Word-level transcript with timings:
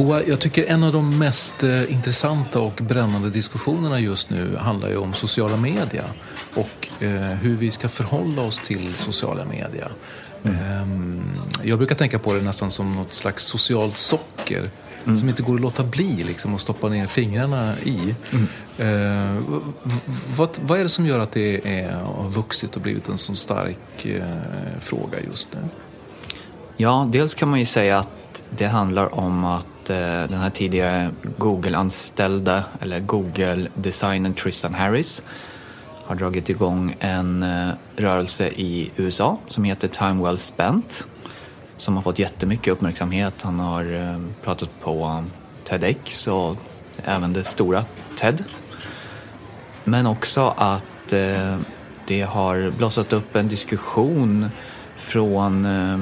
Hoa, 0.00 0.22
jag 0.24 0.40
tycker 0.40 0.66
en 0.66 0.82
av 0.82 0.92
de 0.92 1.18
mest 1.18 1.62
eh, 1.62 1.92
intressanta 1.92 2.60
och 2.60 2.80
brännande 2.82 3.30
diskussionerna 3.30 4.00
just 4.00 4.30
nu 4.30 4.56
handlar 4.56 4.88
ju 4.88 4.96
om 4.96 5.14
sociala 5.14 5.56
medier 5.56 6.04
och 6.54 6.88
eh, 7.00 7.10
hur 7.20 7.56
vi 7.56 7.70
ska 7.70 7.88
förhålla 7.88 8.42
oss 8.42 8.58
till 8.58 8.94
sociala 8.94 9.44
medier. 9.44 9.92
Mm. 10.42 11.20
jag 11.64 11.78
brukar 11.78 11.94
tänka 11.94 12.18
på 12.18 12.34
det 12.34 12.42
nästan 12.42 12.70
som 12.70 12.92
något 12.92 13.14
slags 13.14 13.44
socialt 13.44 13.96
socker 13.96 14.70
mm. 15.04 15.18
som 15.18 15.28
inte 15.28 15.42
går 15.42 15.54
att 15.54 15.60
låta 15.60 15.84
bli 15.84 16.24
liksom, 16.24 16.54
att 16.54 16.60
stoppa 16.60 16.88
ner 16.88 17.06
fingrarna 17.06 17.74
i. 17.78 18.14
Mm. 18.32 18.46
Eh, 18.78 19.42
vad, 20.36 20.58
vad 20.62 20.78
är 20.78 20.82
det 20.82 20.88
som 20.88 21.06
gör 21.06 21.18
att 21.18 21.32
det 21.32 21.80
är, 21.80 21.92
har 21.92 22.28
vuxit 22.28 22.76
och 22.76 22.82
blivit 22.82 23.08
en 23.08 23.18
så 23.18 23.34
stark 23.34 24.06
eh, 24.06 24.24
fråga 24.80 25.20
just 25.30 25.48
nu? 25.52 25.60
Ja, 26.76 27.08
dels 27.12 27.34
kan 27.34 27.48
man 27.48 27.58
ju 27.58 27.64
säga 27.64 27.98
att 27.98 28.19
det 28.50 28.66
handlar 28.66 29.14
om 29.14 29.44
att 29.44 29.90
eh, 29.90 29.96
den 29.98 30.38
här 30.40 30.50
tidigare 30.50 31.10
Google-anställda, 31.38 32.64
eller 32.80 33.00
Google-designern 33.00 34.34
Tristan 34.34 34.74
Harris 34.74 35.22
har 36.04 36.14
dragit 36.14 36.48
igång 36.48 36.96
en 37.00 37.42
eh, 37.42 37.68
rörelse 37.96 38.48
i 38.48 38.90
USA 38.96 39.38
som 39.46 39.64
heter 39.64 39.88
Time 39.88 40.24
Well 40.24 40.38
Spent 40.38 41.06
som 41.80 41.96
har 41.96 42.02
fått 42.02 42.18
jättemycket 42.18 42.72
uppmärksamhet. 42.72 43.34
Han 43.42 43.60
har 43.60 43.92
eh, 43.92 44.20
pratat 44.44 44.80
på 44.80 45.24
TEDx 45.64 46.26
och 46.26 46.56
även 47.04 47.32
det 47.32 47.44
stora 47.44 47.84
TED. 48.16 48.44
Men 49.84 50.06
också 50.06 50.54
att 50.56 51.12
eh, 51.12 51.56
det 52.06 52.22
har 52.22 52.70
blossat 52.70 53.12
upp 53.12 53.36
en 53.36 53.48
diskussion 53.48 54.50
från 54.96 55.64
eh, 55.64 55.98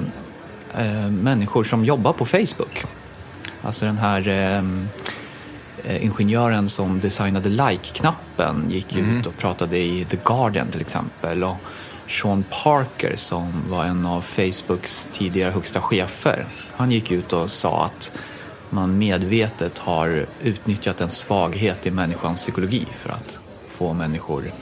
människor 1.10 1.64
som 1.64 1.84
jobbar 1.84 2.12
på 2.12 2.26
Facebook. 2.26 2.84
Alltså 3.62 3.84
den 3.84 3.98
här 3.98 4.28
eh, 4.28 6.04
ingenjören 6.04 6.68
som 6.68 7.00
designade 7.00 7.48
like-knappen 7.48 8.70
gick 8.70 8.92
mm. 8.92 9.18
ut 9.18 9.26
och 9.26 9.36
pratade 9.36 9.78
i 9.78 10.06
The 10.10 10.18
Guardian 10.24 10.68
till 10.68 10.80
exempel. 10.80 11.44
Och 11.44 11.56
Sean 12.06 12.44
Parker 12.62 13.16
som 13.16 13.52
var 13.68 13.84
en 13.84 14.06
av 14.06 14.22
Facebooks 14.22 15.06
tidigare 15.12 15.50
högsta 15.50 15.80
chefer. 15.80 16.46
Han 16.76 16.90
gick 16.90 17.10
ut 17.10 17.32
och 17.32 17.50
sa 17.50 17.84
att 17.84 18.12
man 18.70 18.98
medvetet 18.98 19.78
har 19.78 20.26
utnyttjat 20.42 21.00
en 21.00 21.10
svaghet 21.10 21.86
i 21.86 21.90
människans 21.90 22.40
psykologi 22.40 22.86
för 22.92 23.10
att 23.10 23.38
få 23.68 23.92
människor 23.92 24.52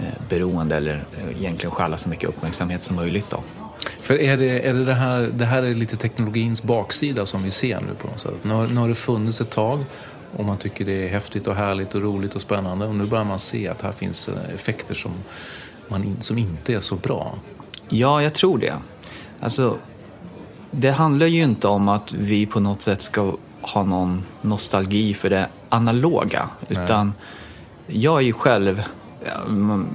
eh, 0.00 0.28
beroende 0.28 0.76
eller 0.76 1.04
eh, 1.18 1.40
egentligen 1.40 1.70
stjäla 1.70 1.96
så 1.96 2.08
mycket 2.08 2.28
uppmärksamhet 2.28 2.84
som 2.84 2.96
möjligt. 2.96 3.30
Då. 3.30 3.65
För 4.00 4.20
är 4.20 4.36
det, 4.36 4.60
är 4.60 4.74
det, 4.74 4.84
det, 4.84 4.94
här, 4.94 5.30
det 5.34 5.44
här 5.44 5.62
är 5.62 5.74
lite 5.74 5.96
teknologins 5.96 6.62
baksida 6.62 7.26
som 7.26 7.42
vi 7.42 7.50
ser 7.50 7.80
nu 7.80 7.94
på 8.00 8.06
något 8.06 8.20
sätt. 8.20 8.34
Nu 8.42 8.54
har, 8.54 8.66
nu 8.66 8.76
har 8.76 8.88
det 8.88 8.94
funnits 8.94 9.40
ett 9.40 9.50
tag 9.50 9.84
och 10.36 10.44
man 10.44 10.56
tycker 10.56 10.84
det 10.84 11.04
är 11.04 11.08
häftigt 11.08 11.46
och 11.46 11.54
härligt 11.54 11.94
och 11.94 12.02
roligt 12.02 12.34
och 12.34 12.40
spännande. 12.40 12.86
Och 12.86 12.94
nu 12.94 13.06
börjar 13.06 13.24
man 13.24 13.38
se 13.38 13.68
att 13.68 13.82
här 13.82 13.92
finns 13.92 14.28
eh, 14.28 14.54
effekter 14.54 14.94
som, 14.94 15.12
man, 15.88 16.16
som 16.20 16.38
inte 16.38 16.74
är 16.74 16.80
så 16.80 16.96
bra. 16.96 17.38
Ja, 17.88 18.22
jag 18.22 18.34
tror 18.34 18.58
det. 18.58 18.74
Alltså, 19.40 19.76
det 20.70 20.90
handlar 20.90 21.26
ju 21.26 21.42
inte 21.42 21.68
om 21.68 21.88
att 21.88 22.12
vi 22.12 22.46
på 22.46 22.60
något 22.60 22.82
sätt 22.82 23.02
ska 23.02 23.36
ha 23.60 23.84
någon 23.84 24.22
nostalgi 24.42 25.14
för 25.14 25.30
det 25.30 25.48
analoga. 25.68 26.48
Nej. 26.68 26.84
Utan 26.84 27.12
jag 27.86 28.16
är 28.16 28.24
ju 28.24 28.32
själv 28.32 28.82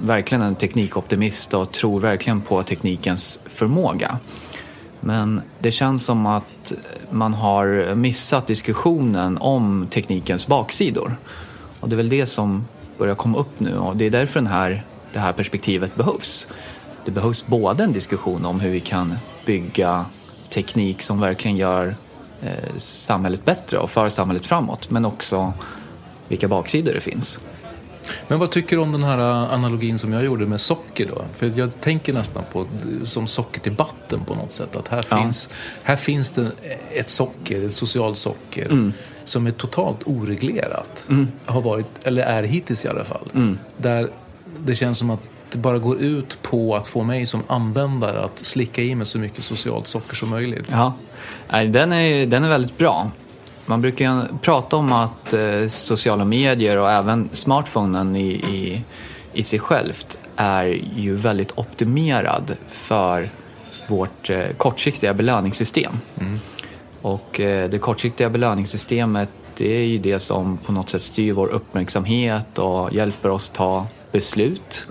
verkligen 0.02 0.42
en 0.42 0.54
teknikoptimist 0.54 1.54
och 1.54 1.72
tror 1.72 2.00
verkligen 2.00 2.40
på 2.40 2.62
teknikens 2.62 3.40
förmåga. 3.46 4.18
Men 5.00 5.40
det 5.58 5.72
känns 5.72 6.04
som 6.04 6.26
att 6.26 6.72
man 7.10 7.34
har 7.34 7.94
missat 7.94 8.46
diskussionen 8.46 9.38
om 9.38 9.86
teknikens 9.90 10.46
baksidor. 10.46 11.16
Och 11.80 11.88
det 11.88 11.94
är 11.94 11.96
väl 11.96 12.08
det 12.08 12.26
som 12.26 12.64
börjar 12.98 13.14
komma 13.14 13.38
upp 13.38 13.60
nu 13.60 13.78
och 13.78 13.96
det 13.96 14.04
är 14.04 14.10
därför 14.10 14.40
den 14.40 14.46
här, 14.46 14.84
det 15.12 15.18
här 15.18 15.32
perspektivet 15.32 15.94
behövs. 15.94 16.46
Det 17.04 17.10
behövs 17.10 17.46
både 17.46 17.84
en 17.84 17.92
diskussion 17.92 18.44
om 18.44 18.60
hur 18.60 18.70
vi 18.70 18.80
kan 18.80 19.14
bygga 19.46 20.04
teknik 20.48 21.02
som 21.02 21.20
verkligen 21.20 21.56
gör 21.56 21.94
eh, 22.42 22.76
samhället 22.78 23.44
bättre 23.44 23.78
och 23.78 23.90
för 23.90 24.08
samhället 24.08 24.46
framåt 24.46 24.90
men 24.90 25.04
också 25.04 25.52
vilka 26.28 26.48
baksidor 26.48 26.92
det 26.92 27.00
finns. 27.00 27.40
Men 28.28 28.38
vad 28.38 28.50
tycker 28.50 28.76
du 28.76 28.82
om 28.82 28.92
den 28.92 29.02
här 29.02 29.18
analogin 29.54 29.98
som 29.98 30.12
jag 30.12 30.24
gjorde 30.24 30.46
med 30.46 30.60
socker 30.60 31.06
då? 31.06 31.24
För 31.36 31.52
jag 31.56 31.80
tänker 31.80 32.12
nästan 32.12 32.44
på 32.52 32.66
som 33.04 33.26
socker 33.26 33.60
till 33.60 33.72
vatten 33.72 34.24
på 34.24 34.34
något 34.34 34.52
sätt. 34.52 34.76
Att 34.76 34.88
här, 34.88 35.04
ja. 35.10 35.22
finns, 35.22 35.48
här 35.82 35.96
finns 35.96 36.30
det 36.30 36.50
ett 36.92 37.08
socker, 37.08 37.66
ett 37.66 37.74
socialt 37.74 38.18
socker. 38.18 38.64
Mm. 38.64 38.92
Som 39.24 39.46
är 39.46 39.50
totalt 39.50 39.98
oreglerat. 40.04 41.06
Mm. 41.08 41.28
Har 41.44 41.60
varit, 41.60 41.86
eller 42.04 42.22
är 42.22 42.42
hittills 42.42 42.84
i 42.84 42.88
alla 42.88 43.04
fall. 43.04 43.30
Mm. 43.34 43.58
Där 43.76 44.10
det 44.58 44.74
känns 44.74 44.98
som 44.98 45.10
att 45.10 45.20
det 45.52 45.58
bara 45.58 45.78
går 45.78 46.00
ut 46.00 46.38
på 46.42 46.76
att 46.76 46.88
få 46.88 47.02
mig 47.02 47.26
som 47.26 47.42
användare 47.46 48.20
att 48.24 48.38
slicka 48.38 48.82
i 48.82 48.94
mig 48.94 49.06
så 49.06 49.18
mycket 49.18 49.44
socialt 49.44 49.86
socker 49.86 50.16
som 50.16 50.28
möjligt. 50.28 50.66
Ja, 50.70 50.94
den 51.48 51.92
är, 51.92 52.26
den 52.26 52.44
är 52.44 52.48
väldigt 52.48 52.78
bra. 52.78 53.10
Man 53.66 53.80
brukar 53.80 54.28
prata 54.42 54.76
om 54.76 54.92
att 54.92 55.32
eh, 55.32 55.66
sociala 55.68 56.24
medier 56.24 56.78
och 56.78 56.90
även 56.90 57.28
smartphonen 57.32 58.16
i, 58.16 58.28
i, 58.28 58.84
i 59.32 59.42
sig 59.42 59.58
självt 59.58 60.18
är 60.36 60.80
ju 60.96 61.16
väldigt 61.16 61.58
optimerad 61.58 62.56
för 62.68 63.28
vårt 63.86 64.30
eh, 64.30 64.46
kortsiktiga 64.56 65.14
belöningssystem. 65.14 65.92
Mm. 66.20 66.40
Och 67.02 67.40
eh, 67.40 67.70
det 67.70 67.78
kortsiktiga 67.78 68.30
belöningssystemet 68.30 69.28
det 69.56 69.76
är 69.76 69.84
ju 69.84 69.98
det 69.98 70.18
som 70.18 70.56
på 70.56 70.72
något 70.72 70.90
sätt 70.90 71.02
styr 71.02 71.32
vår 71.32 71.48
uppmärksamhet 71.48 72.58
och 72.58 72.92
hjälper 72.92 73.30
oss 73.30 73.50
ta 73.50 73.86
beslut. 74.12 74.86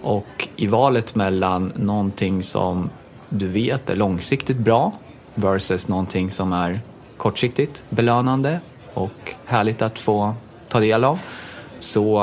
Och 0.00 0.48
i 0.56 0.66
valet 0.66 1.14
mellan 1.14 1.72
någonting 1.76 2.42
som 2.42 2.90
du 3.28 3.46
vet 3.46 3.90
är 3.90 3.96
långsiktigt 3.96 4.56
bra 4.56 4.92
versus 5.34 5.88
någonting 5.88 6.30
som 6.30 6.52
är 6.52 6.80
kortsiktigt 7.24 7.84
belönande 7.88 8.60
och 8.94 9.32
härligt 9.44 9.82
att 9.82 9.98
få 9.98 10.34
ta 10.68 10.80
del 10.80 11.04
av. 11.04 11.18
Så 11.78 12.18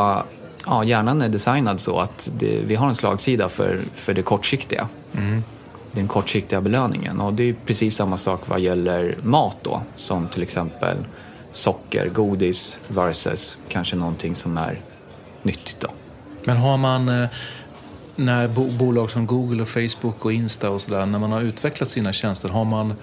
ja, 0.65 0.83
hjärnan 0.83 1.21
är 1.21 1.30
designad 1.30 1.80
så 1.80 2.00
att 2.00 2.30
det, 2.38 2.62
vi 2.65 2.75
har 2.75 2.88
en 2.88 2.95
slagsida 2.95 3.50
för, 3.50 3.81
för 3.95 4.13
det 4.13 4.21
kortsiktiga. 4.21 4.88
Mm. 5.18 5.44
Den 5.92 6.07
kortsiktiga 6.07 6.62
belöningen. 6.62 7.21
Och 7.21 7.33
det 7.33 7.50
är 7.50 7.56
precis 7.65 7.95
samma 7.95 8.18
sak 8.18 8.42
vad 8.45 8.59
gäller 8.59 9.18
mat 9.24 9.57
då, 9.62 9.81
som 9.95 10.27
till 10.27 10.44
exempel 10.44 10.98
socker, 11.51 12.09
godis 12.09 12.80
versus 12.88 13.57
kanske 13.68 13.95
någonting 13.95 14.36
som 14.36 14.57
är 14.57 14.81
nyttigt 15.42 15.80
då. 15.80 15.88
Men 16.44 16.57
har 16.57 16.77
man 16.77 17.09
eh, 17.09 17.30
när 18.15 18.48
bolag 18.77 19.12
som 19.12 19.25
Google 19.25 19.62
och 19.62 19.69
Facebook 19.69 20.25
och 20.25 20.33
Insta 20.33 20.69
och 20.69 20.81
sådär, 20.81 21.06
när 21.06 21.19
man 21.19 21.31
har 21.31 21.42
utvecklat 21.42 21.89
sina 21.89 22.13
tjänster, 22.13 22.50
har 22.50 22.65
man 22.65 22.94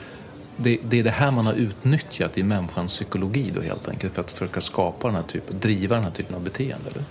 det, 0.61 0.79
det, 0.83 0.99
är 0.99 1.05
det 1.05 1.11
här 1.11 1.31
man 1.31 1.47
har 1.47 1.55
utnyttjat 1.55 2.39
i 2.39 2.43
människans 2.43 2.93
psykologi 2.93 3.53
då 3.55 3.61
helt 3.61 3.89
enkelt 3.89 4.15
för 4.15 4.21
att 4.21 4.33
försöka 4.33 4.61
skapa 4.61 5.09
den 5.09 5.17
här 5.17 5.23
typen, 5.23 5.61
driva 5.61 5.95
den 5.95 6.05
här 6.05 6.11
typen 6.11 6.37
av 6.37 6.43
beteende? 6.43 6.91
Eller? 6.91 7.05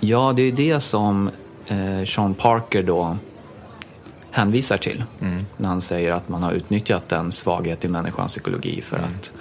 Ja, 0.00 0.32
det 0.36 0.42
är 0.42 0.52
det 0.52 0.80
som 0.80 1.30
eh, 1.66 2.04
Sean 2.06 2.34
Parker 2.34 2.82
då 2.82 3.16
hänvisar 4.30 4.76
till 4.76 5.04
mm. 5.20 5.46
när 5.56 5.68
han 5.68 5.80
säger 5.80 6.12
att 6.12 6.28
man 6.28 6.42
har 6.42 6.52
utnyttjat 6.52 7.12
en 7.12 7.32
svaghet 7.32 7.84
i 7.84 7.88
människans 7.88 8.32
psykologi 8.32 8.82
för 8.82 8.96
mm. 8.96 9.08
att 9.08 9.32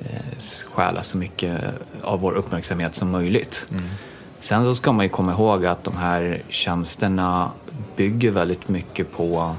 eh, 0.00 0.38
stjäla 0.72 1.02
så 1.02 1.18
mycket 1.18 1.60
av 2.02 2.20
vår 2.20 2.32
uppmärksamhet 2.32 2.94
som 2.94 3.10
möjligt. 3.10 3.66
Mm. 3.70 3.84
Sen 4.40 4.64
så 4.64 4.74
ska 4.74 4.92
man 4.92 5.04
ju 5.04 5.08
komma 5.08 5.32
ihåg 5.32 5.66
att 5.66 5.84
de 5.84 5.96
här 5.96 6.42
tjänsterna 6.48 7.50
bygger 7.96 8.30
väldigt 8.30 8.68
mycket 8.68 9.12
på 9.12 9.56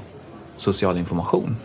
social 0.56 0.98
information. 0.98 1.56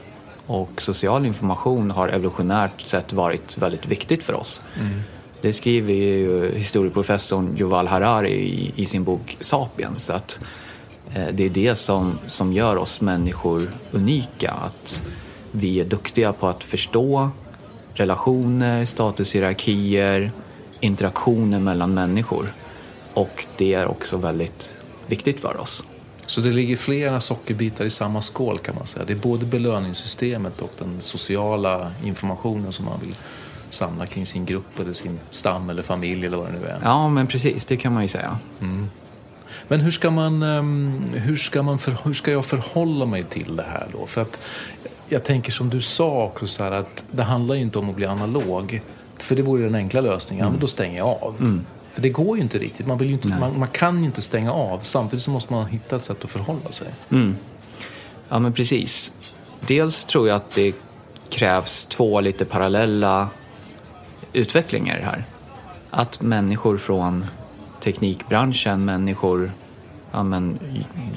Och 0.48 0.82
social 0.82 1.26
information 1.26 1.92
har 1.92 2.08
evolutionärt 2.08 2.82
sett 2.82 3.14
varit 3.14 3.58
väldigt 3.58 3.86
viktigt 3.86 4.24
för 4.24 4.34
oss. 4.34 4.62
Mm. 4.80 5.00
Det 5.42 5.54
skriver 5.54 5.94
ju 5.94 6.56
historieprofessorn 6.56 7.58
Yuval 7.58 7.88
Harari 7.88 8.34
i, 8.34 8.74
i 8.76 8.86
sin 8.86 9.04
bok 9.04 9.38
Sapiens. 9.40 10.10
Att 10.10 10.40
eh, 11.14 11.28
det 11.34 11.46
är 11.46 11.50
det 11.50 11.76
som, 11.76 12.20
som 12.28 12.54
gör 12.54 12.76
oss 12.76 13.02
människor 13.02 13.72
unika. 13.92 14.52
Att 14.52 15.04
vi 15.52 15.80
är 15.80 15.86
duktiga 15.86 16.34
på 16.34 16.48
att 16.48 16.64
förstå 16.64 17.30
relationer, 17.94 18.86
statushierarkier, 18.86 20.32
interaktioner 20.80 21.60
mellan 21.60 21.94
människor. 21.94 22.54
Och 23.14 23.46
det 23.58 23.74
är 23.74 23.88
också 23.88 24.18
väldigt 24.18 24.76
viktigt 25.08 25.40
för 25.40 25.58
oss. 25.58 25.84
Så 26.28 26.42
det 26.42 26.52
ligger 26.52 26.78
flera 26.78 27.20
sockerbitar 27.20 27.86
i 27.86 27.90
samma 27.90 28.22
skål 28.22 28.60
kan 28.60 28.76
man 28.76 28.88
säga. 28.88 29.06
Det 29.06 29.14
är 29.14 29.18
både 29.18 29.46
belöningssystemet 29.46 30.62
och 30.62 30.72
den 30.78 31.02
sociala 31.02 31.92
informationen 32.04 32.74
som 32.74 32.86
man 32.86 33.00
vill 33.02 33.16
samla 33.70 34.06
kring 34.06 34.26
sin 34.26 34.46
grupp 34.46 34.80
eller 34.80 34.94
sin 34.94 35.20
stam 35.30 35.70
eller 35.70 35.84
familj 35.84 36.26
eller 36.26 36.38
vad 36.38 36.48
det 36.48 36.60
nu 36.60 36.66
är. 36.66 36.80
Ja, 36.84 37.10
men 37.10 37.28
precis, 37.28 37.66
det 37.66 37.78
kan 37.78 37.94
man 37.94 38.02
ju 38.02 38.08
säga. 38.08 38.38
Mm. 38.62 38.90
Men 39.68 39.80
hur 39.80 39.92
ska, 39.92 40.12
man, 40.12 40.44
ehm, 40.44 41.02
hur, 41.14 41.36
ska 41.36 41.64
man 41.64 41.80
för, 41.80 41.98
hur 42.04 42.14
ska 42.14 42.32
jag 42.32 42.46
förhålla 42.46 43.06
mig 43.06 43.24
till 43.24 43.56
det 43.56 43.66
här 43.72 43.88
då? 43.92 44.06
För 44.06 44.22
att 44.22 44.40
jag 45.10 45.24
tänker 45.24 45.52
som 45.52 45.70
du 45.70 45.82
sa 45.82 46.24
också 46.24 46.48
så 46.48 46.64
här 46.64 46.72
att 46.72 47.06
det 47.12 47.24
handlar 47.24 47.56
ju 47.56 47.62
inte 47.62 47.80
om 47.80 47.90
att 47.90 47.96
bli 47.96 48.06
analog. 48.06 48.82
För 49.18 49.36
det 49.36 49.42
vore 49.42 49.64
den 49.64 49.76
enkla 49.76 50.02
lösningen, 50.02 50.42
mm. 50.42 50.48
ja, 50.48 50.52
men 50.52 50.62
då 50.62 50.68
stänger 50.68 50.98
jag 50.98 51.08
av. 51.08 51.36
Mm. 51.40 51.66
För 51.98 52.02
det 52.02 52.10
går 52.10 52.38
ju 52.38 52.44
inte 52.44 52.60
riktigt. 52.60 52.88
Man, 52.88 52.98
vill 52.98 53.12
inte, 53.12 53.28
man, 53.28 53.60
man, 53.60 53.68
kan 53.68 54.00
ju 54.00 54.06
inte 54.06 54.22
stänga 54.22 54.54
av. 54.54 54.80
Samtidigt 54.84 55.24
så 55.24 55.32
måste 55.32 55.54
man 55.54 55.68
hitta 55.68 55.96
ett 55.96 56.04
sätt 56.04 56.24
att 56.24 56.30
förhålla 56.30 56.72
sig. 56.72 56.88
Mm. 57.10 57.36
Ja, 58.30 58.40
men 58.40 58.54
precis. 58.54 59.14
Dels 59.60 60.06
tror 60.06 60.28
jag 60.28 60.36
att 60.36 60.52
det 60.52 60.76
krävs 61.30 61.86
två 61.86 62.22
lite 62.22 62.46
parallella 62.46 63.30
utvecklingar 64.34 65.00
här. 65.00 65.26
Att 65.90 66.22
människor 66.22 66.78
från 66.78 67.26
teknikbranschen, 67.80 68.86
människor, 68.86 69.52
ja 70.12 70.24
men 70.24 70.60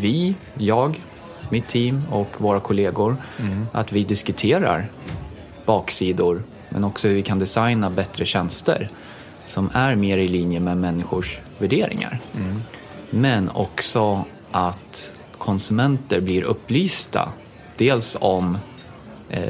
vi, 0.00 0.34
jag, 0.54 1.02
mitt 1.50 1.68
team 1.68 2.02
och 2.10 2.37
våra 2.38 2.60
kollegor, 2.60 3.16
att 3.72 3.92
vi 3.92 4.04
diskuterar 4.04 4.88
baksidor 5.66 6.42
men 6.68 6.84
också 6.84 7.08
hur 7.08 7.14
vi 7.14 7.22
kan 7.22 7.38
designa 7.38 7.90
bättre 7.90 8.25
tjänster 8.25 8.90
som 9.50 9.71
är 9.75 9.95
mer 9.95 10.19
i 10.19 10.28
linje 10.28 10.61
med 10.61 10.76
människors 10.76 11.38
värderingar. 11.59 12.21
Men 13.11 13.50
också 13.50 14.25
att 14.50 15.12
konsumenter 15.38 16.21
blir 16.21 16.42
upplysta. 16.42 17.28
Dels 17.76 18.16
om 18.21 18.59
eh, 19.28 19.42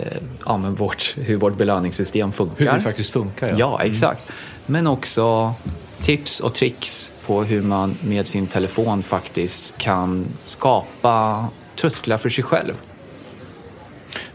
ja, 0.47 0.57
men 0.57 0.75
vårt, 0.75 1.15
hur 1.17 1.37
vårt 1.37 1.57
belöningssystem 1.57 2.33
funkar. 2.33 2.65
Hur 2.65 2.73
det 2.73 2.81
faktiskt 2.81 3.13
funkar, 3.13 3.49
ja. 3.49 3.57
Ja, 3.59 3.83
exakt. 3.83 4.33
Men 4.67 4.87
också 4.87 5.55
tips 6.03 6.41
och 6.41 6.55
tricks 6.55 7.13
på 7.27 7.45
hur 7.45 7.63
man 7.63 7.97
med 8.01 8.27
sin 8.27 8.47
telefon 8.47 9.03
faktiskt 9.03 9.79
kan 9.79 10.27
skapa 10.45 11.47
trösklar 11.77 12.19
för 12.19 12.29
sig 12.29 12.45
själv. 12.45 12.75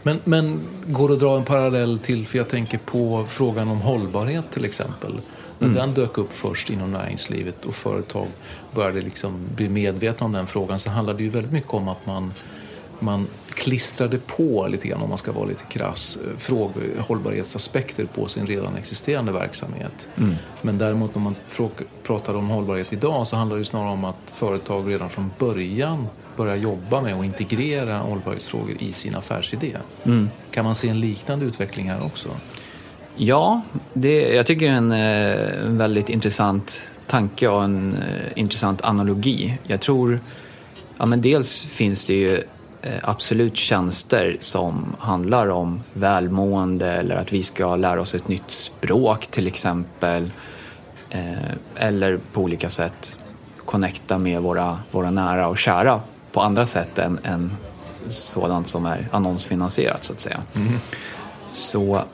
Men, 0.02 0.20
men 0.24 0.60
går 0.86 1.08
det 1.08 1.14
att 1.14 1.20
dra 1.20 1.36
en 1.36 1.44
parallell 1.44 1.98
till, 1.98 2.26
för 2.26 2.38
jag 2.38 2.48
tänker 2.48 2.78
på 2.78 3.24
frågan 3.28 3.68
om 3.68 3.80
hållbarhet 3.80 4.44
till 4.50 4.64
exempel. 4.64 5.20
När 5.58 5.68
den 5.68 5.94
dök 5.94 6.18
upp 6.18 6.32
först 6.32 6.70
inom 6.70 6.92
näringslivet 6.92 7.64
och 7.64 7.74
företag 7.74 8.26
började 8.74 9.00
liksom 9.00 9.38
bli 9.54 9.68
medvetna 9.68 10.26
om 10.26 10.32
den 10.32 10.46
frågan 10.46 10.78
så 10.78 10.90
handlade 10.90 11.18
det 11.18 11.24
ju 11.24 11.30
väldigt 11.30 11.52
mycket 11.52 11.74
om 11.74 11.88
att 11.88 12.06
man, 12.06 12.32
man 12.98 13.26
klistrade 13.48 14.18
på 14.18 14.66
lite 14.70 14.88
grann, 14.88 15.02
om 15.02 15.08
man 15.08 15.18
ska 15.18 15.32
vara 15.32 15.44
lite 15.44 15.64
krass, 15.64 16.18
eh, 16.24 16.38
frågor, 16.38 16.82
hållbarhetsaspekter 16.98 18.04
på 18.04 18.28
sin 18.28 18.46
redan 18.46 18.76
existerande 18.76 19.32
verksamhet. 19.32 20.08
Men 20.62 20.78
däremot 20.78 21.14
när 21.14 21.22
man 21.22 21.34
pratar 22.02 22.34
om 22.34 22.48
hållbarhet 22.48 22.92
idag 22.92 23.26
så 23.26 23.36
handlar 23.36 23.56
det 23.56 23.64
snarare 23.64 23.90
om 23.90 24.04
att 24.04 24.32
företag 24.34 24.90
redan 24.90 25.10
från 25.10 25.30
början 25.38 26.08
börjar 26.36 26.56
jobba 26.56 27.00
med 27.00 27.16
och 27.16 27.24
integrera 27.24 27.98
hållbarhetsfrågor 27.98 28.76
i 28.78 28.92
sin 28.92 29.14
affärsidé. 29.14 29.76
Kan 30.50 30.64
man 30.64 30.74
se 30.74 30.88
en 30.88 31.00
liknande 31.00 31.44
utveckling 31.46 31.90
här 31.90 32.04
också? 32.04 32.28
Ja, 33.18 33.62
det, 33.92 34.34
jag 34.34 34.46
tycker 34.46 34.66
det 34.66 34.72
är 34.72 34.76
en, 34.76 34.92
eh, 34.92 35.66
en 35.66 35.78
väldigt 35.78 36.08
intressant 36.08 36.82
tanke 37.06 37.48
och 37.48 37.64
en 37.64 37.92
eh, 37.92 38.38
intressant 38.38 38.82
analogi. 38.82 39.58
Jag 39.62 39.80
tror, 39.80 40.20
ja 40.98 41.06
men 41.06 41.22
dels 41.22 41.64
finns 41.64 42.04
det 42.04 42.14
ju 42.14 42.42
eh, 42.82 42.92
absolut 43.02 43.56
tjänster 43.56 44.36
som 44.40 44.96
handlar 44.98 45.48
om 45.48 45.82
välmående 45.92 46.92
eller 46.92 47.16
att 47.16 47.32
vi 47.32 47.42
ska 47.42 47.76
lära 47.76 48.00
oss 48.00 48.14
ett 48.14 48.28
nytt 48.28 48.50
språk 48.50 49.26
till 49.26 49.46
exempel. 49.46 50.30
Eller 51.76 52.18
på 52.32 52.40
olika 52.40 52.70
sätt 52.70 53.18
connecta 53.64 54.18
med 54.18 54.42
våra, 54.42 54.78
våra 54.90 55.10
nära 55.10 55.48
och 55.48 55.58
kära 55.58 56.00
på 56.32 56.40
andra 56.40 56.66
sätt 56.66 56.98
än, 56.98 57.18
än 57.24 57.52
sådant 58.08 58.68
som 58.68 58.86
är 58.86 59.08
annonsfinansierat 59.10 60.04
så 60.04 60.12
att 60.12 60.20
säga. 60.20 60.42
Så 61.52 62.04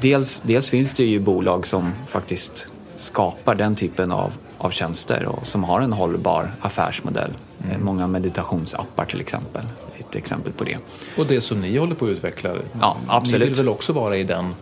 dels, 0.00 0.42
dels 0.44 0.70
finns 0.70 0.92
det 0.92 1.04
ju 1.04 1.20
bolag 1.20 1.66
som 1.66 1.92
faktiskt 2.08 2.68
skapar 2.96 3.54
den 3.54 3.74
typen 3.76 4.12
av, 4.12 4.32
av 4.58 4.70
tjänster 4.70 5.24
och 5.26 5.46
som 5.46 5.64
har 5.64 5.80
en 5.80 5.92
hållbar 5.92 6.50
affärsmodell. 6.60 7.30
Eh, 7.70 7.78
Många 7.78 8.06
meditationsappar 8.06 9.04
till 9.04 9.20
exempel, 9.20 9.62
ett 9.98 10.16
exempel 10.16 10.52
på 10.52 10.64
det. 10.64 10.76
Och 11.16 11.26
det 11.26 11.40
som 11.40 11.60
ni 11.60 11.78
håller 11.78 11.94
på 11.94 12.04
att 12.04 12.10
utveckla, 12.10 12.50
Ja, 12.80 12.96
absolut. 13.06 13.40
ni 13.40 13.46
vill 13.48 13.54
väl 13.58 13.68
också 13.68 13.92
vara 13.92 14.16
i 14.16 14.24
den, 14.24 14.54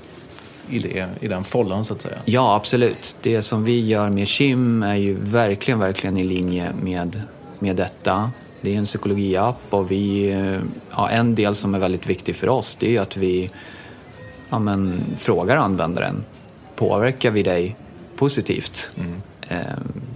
i 0.71 0.78
det, 0.78 1.09
i 1.21 1.28
den 1.28 1.45
follan 1.45 1.85
så 1.85 1.95
att 1.95 2.02
säga? 2.02 2.16
Ja, 2.25 2.54
absolut. 2.54 3.16
Det 3.23 3.42
som 3.42 3.64
vi 3.64 3.87
gör 3.87 4.11
med 4.11 4.28
Kim 4.28 4.83
är 4.83 4.95
ju 4.95 5.16
verkligen, 5.21 5.80
verkligen 5.80 6.16
i 6.16 6.25
linje 6.25 6.73
med, 6.83 7.21
med 7.59 7.76
detta. 7.76 8.30
Det 8.61 8.75
är 8.75 8.78
en 8.78 8.85
psykologiapp 8.85 9.61
och 9.71 9.90
vi, 9.90 10.30
eh, 10.30 10.61
ja, 10.97 11.09
en 11.09 11.35
del 11.35 11.54
som 11.54 11.75
är 11.75 11.78
väldigt 11.78 12.06
viktig 12.06 12.37
för 12.37 12.49
oss 12.49 12.76
det 12.80 12.87
är 12.87 12.90
ju 12.90 12.99
att 12.99 13.16
vi 13.16 13.50
ja, 14.50 14.58
men, 14.58 15.04
frågar 15.16 15.56
användaren. 15.56 16.24
Påverkar 16.76 17.30
vi 17.30 17.42
dig 17.42 17.76
positivt 18.16 18.90
eh, 19.48 19.58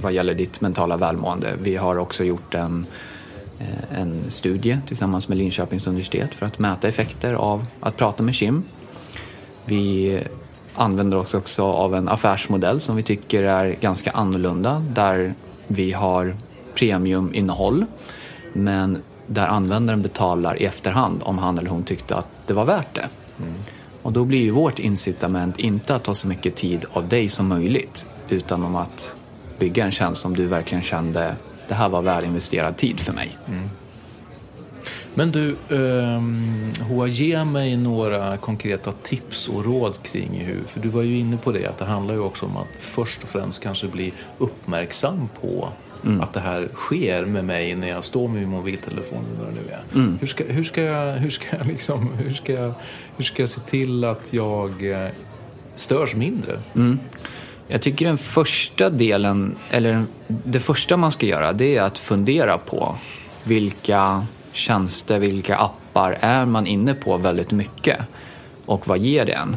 vad 0.02 0.12
gäller 0.12 0.34
ditt 0.34 0.60
mentala 0.60 0.96
välmående? 0.96 1.54
Vi 1.62 1.76
har 1.76 1.99
också 1.99 2.25
gjort 2.25 2.54
en, 2.54 2.87
eh, 3.58 4.00
en 4.00 4.30
studie 4.30 4.78
tillsammans 4.87 5.28
med 5.28 5.38
Linköpings 5.38 5.87
universitet 5.87 6.34
för 6.34 6.46
att 6.46 6.58
mäta 6.58 6.88
effekter 6.88 7.34
av 7.34 7.66
att 7.80 7.96
prata 7.96 8.22
med 8.22 8.34
Kim. 8.34 8.62
Vi 9.64 10.20
använder 10.75 11.16
oss 11.16 11.34
också 11.34 11.64
av 11.64 11.94
en 11.94 12.08
affärsmodell 12.08 12.80
som 12.80 12.96
vi 12.96 13.02
tycker 13.02 13.42
är 13.42 13.76
ganska 13.80 14.10
annorlunda 14.10 14.84
där 14.88 15.34
vi 15.66 15.92
har 15.92 16.37
premiuminnehåll 16.75 17.87
men 18.52 19.02
där 19.26 19.46
användaren 19.46 20.02
betalar 20.02 20.62
i 20.62 20.64
efterhand 20.64 21.22
om 21.25 21.38
han 21.38 21.58
eller 21.58 21.70
hon 21.70 21.82
tyckte 21.82 22.16
att 22.16 22.26
det 22.46 22.54
var 22.54 22.64
värt 22.64 22.94
det. 22.94 23.08
Och 24.02 24.12
då 24.12 24.25
blir 24.25 24.40
ju 24.40 24.50
vårt 24.50 24.78
incitament 24.78 25.59
inte 25.59 25.95
att 25.95 26.04
ta 26.04 26.14
så 26.14 26.28
mycket 26.28 26.57
tid 26.57 26.85
av 26.92 27.09
dig 27.09 27.28
som 27.28 27.49
möjligt 27.49 28.07
utan 28.28 28.64
om 28.64 28.76
att 28.76 29.16
bygga 29.59 29.85
en 29.85 29.92
tjänst 29.92 30.23
som 30.23 30.37
du 30.37 30.47
verkligen 30.47 30.85
kände 30.85 31.37
det 31.69 31.75
här 31.75 31.88
var 31.88 32.02
väl 32.02 32.25
investerad 32.25 32.76
tid 32.76 33.00
för 33.00 33.12
mig. 33.12 33.38
Mm. 33.49 33.71
Men 35.14 35.33
du, 35.33 35.57
um, 35.69 36.73
Hoa, 36.88 37.07
ge 37.07 37.45
mig 37.45 37.76
några 37.76 38.37
konkreta 38.37 38.92
tips 38.92 39.49
och 39.49 39.64
råd 39.64 40.02
kring 40.02 40.30
hur, 40.30 40.62
för 40.66 40.80
du 40.80 40.88
var 40.88 41.02
ju 41.02 41.19
inne 41.19 41.37
på 41.37 41.52
det, 41.52 41.66
att 41.66 41.78
det 41.78 41.85
handlar 41.85 42.14
ju 42.14 42.21
också 42.21 42.47
om 42.47 42.57
att 42.57 42.66
först 42.78 43.23
och 43.23 43.28
främst 43.28 43.62
kanske 43.62 43.87
bli 43.87 44.12
uppmärksam 44.38 45.28
på 45.40 45.69
att 46.21 46.33
det 46.33 46.40
här 46.40 46.69
sker 46.75 47.25
med 47.25 47.45
mig 47.45 47.75
när 47.76 47.88
jag 47.88 48.04
står 48.04 48.28
med 48.28 48.40
min 48.40 48.50
mobiltelefon 48.50 49.25
eller 49.26 49.45
vad 49.45 49.54
det 49.54 49.61
nu 49.61 49.71
är. 49.75 50.16
Hur, 50.21 50.26
ska, 50.26 50.45
hur, 50.45 50.64
ska 50.64 50.83
jag, 50.83 51.12
hur, 51.12 51.30
ska 51.30 51.57
jag 51.57 51.66
liksom, 51.66 52.09
hur, 52.19 52.35
ska 52.35 52.52
jag, 52.52 52.73
hur 53.16 53.25
ska 53.25 53.42
jag 53.42 53.49
se 53.49 53.61
till 53.61 54.04
att 54.04 54.33
jag 54.33 54.90
eh, 55.04 55.09
störs 55.75 56.14
mindre? 56.14 56.59
Jag 57.69 57.83
tycker 57.83 58.07
den 58.07 58.19
första 58.19 58.90
delen, 58.90 59.57
eller 59.71 60.04
det 60.26 60.61
första 60.61 60.97
man 60.97 61.12
ska 61.12 61.26
göra, 61.26 61.52
det 61.52 61.76
är 61.76 61.83
att 61.83 61.99
fundera 61.99 62.59
på 62.59 62.95
vilka 63.45 64.26
tjänster, 64.52 65.19
vilka 65.19 65.57
appar 65.57 66.19
är 66.21 66.47
man 66.47 66.66
inne 66.66 66.95
på 66.95 67.16
väldigt 67.16 67.50
mycket 67.50 67.99
och 68.66 68.88
vad 68.88 68.99
ger 68.99 69.26
det 69.26 69.33
en? 69.33 69.57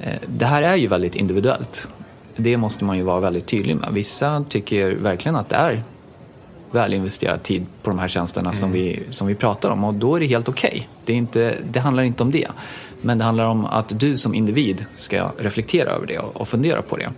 Eh, 0.00 0.18
Det 0.26 0.46
här 0.46 0.62
är 0.62 0.76
ju 0.76 0.86
väldigt 0.86 1.14
individuellt. 1.14 1.88
Det 2.36 2.56
måste 2.56 2.84
man 2.84 2.96
ju 2.96 3.02
vara 3.02 3.20
väldigt 3.20 3.46
tydlig 3.46 3.76
med. 3.76 3.88
Vissa 3.92 4.44
tycker 4.48 4.90
verkligen 4.90 5.36
att 5.36 5.48
det 5.48 5.56
är 5.56 5.82
väl 6.70 6.92
investerad 6.94 7.42
tid 7.42 7.66
på 7.82 7.90
de 7.90 7.98
här 7.98 8.08
tjänsterna 8.08 8.52
som, 8.52 8.72
vi, 8.72 9.02
som 9.10 9.26
vi 9.26 9.34
pratar 9.34 9.70
om 9.70 9.84
och 9.84 9.94
då 9.94 10.16
är 10.16 10.20
det 10.20 10.26
helt 10.26 10.48
okej. 10.48 10.88
Det, 11.04 11.12
är 11.12 11.16
inte- 11.16 11.54
det 11.70 11.80
handlar 11.80 12.02
inte 12.02 12.22
om 12.22 12.30
det. 12.30 12.48
Men 13.02 13.18
det 13.18 13.24
handlar 13.24 13.46
om 13.48 13.64
att 13.66 14.00
du 14.00 14.18
som 14.18 14.34
individ 14.34 14.84
ska 14.96 15.30
reflektera 15.38 15.90
över 15.90 16.06
det 16.06 16.18
och, 16.18 16.36
och 16.40 16.48
fundera 16.48 16.82
på 16.82 16.96
det. 16.96 17.08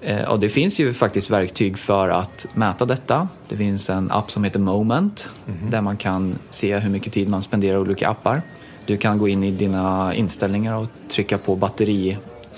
Eh, 0.00 0.24
Och 0.30 0.40
det 0.40 0.48
finns 0.48 0.78
ju 0.80 0.92
faktiskt 0.92 1.30
verktyg 1.30 1.78
för 1.78 2.08
att 2.08 2.46
mäta 2.54 2.86
detta. 2.86 3.28
Det 3.48 3.56
finns 3.56 3.90
en 3.90 4.10
app 4.10 4.30
som 4.30 4.44
heter 4.44 4.60
Moment 4.60 5.30
där 5.70 5.80
man 5.80 5.96
kan 5.96 6.38
se 6.50 6.78
hur 6.78 6.90
mycket 6.90 7.12
tid 7.12 7.28
man 7.28 7.42
spenderar 7.42 7.74
i 7.76 7.80
olika 7.80 8.08
appar. 8.08 8.42
Du 8.86 8.96
kan 8.96 9.18
gå 9.18 9.28
in 9.28 9.44
i 9.44 9.50
dina 9.50 10.14
inställningar 10.14 10.76
och 10.76 10.86
trycka 11.08 11.38
på 11.38 11.56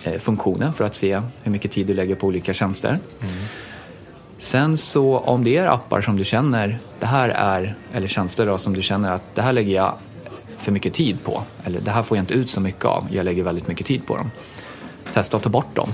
batterifunktionen 0.05 0.73
för 0.73 0.85
att 0.85 0.95
se 0.95 1.21
hur 1.43 1.53
mycket 1.53 1.71
tid 1.71 1.87
du 1.87 1.95
lägger 1.95 2.15
på 2.15 2.27
olika 2.27 2.55
tjänster. 2.55 2.99
Sen 4.39 4.77
så 4.77 5.19
om 5.19 5.45
det 5.45 5.57
är 5.57 5.67
appar 5.67 6.01
som 6.01 6.17
du 6.17 6.25
känner, 6.25 6.79
det 7.01 7.07
här 7.07 7.29
är, 7.29 7.75
eller 7.93 8.09
tjänster 8.09 8.47
då, 8.47 8.59
som 8.59 8.75
du 8.75 8.83
känner 8.83 9.13
att 9.13 9.35
det 9.35 9.43
här 9.43 9.53
lägger 9.53 9.75
jag 9.75 9.95
för 10.59 10.73
mycket 10.73 10.95
tid 10.95 11.25
på. 11.25 11.43
Eller 11.65 11.81
det 11.81 11.91
här 11.91 12.03
får 12.03 12.17
jag 12.17 12.23
inte 12.23 12.35
ut 12.35 12.51
så 12.51 12.61
mycket 12.61 12.85
av, 12.85 13.07
jag 13.11 13.25
lägger 13.25 13.43
väldigt 13.43 13.69
mycket 13.69 13.87
tid 13.87 14.07
på 14.07 14.17
dem. 14.17 14.31
Testa 15.13 15.37
att 15.37 15.43
ta 15.43 15.49
bort 15.49 15.77
dem. 15.77 15.89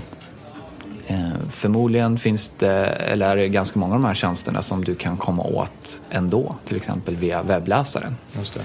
Eh, 1.06 1.28
förmodligen 1.50 2.18
finns 2.18 2.52
det, 2.58 2.86
eller 2.86 3.30
är 3.30 3.36
det 3.36 3.48
ganska 3.48 3.78
många 3.78 3.94
av 3.94 4.00
de 4.00 4.06
här 4.06 4.14
tjänsterna 4.14 4.62
som 4.62 4.84
du 4.84 4.94
kan 4.94 5.16
komma 5.16 5.42
åt 5.42 6.00
ändå, 6.10 6.54
till 6.64 6.76
exempel 6.76 7.16
via 7.16 7.42
webbläsaren. 7.42 8.16
Det. 8.32 8.62